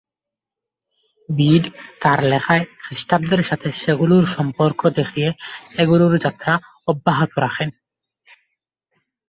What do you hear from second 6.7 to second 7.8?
অব্যাহত রাখেন।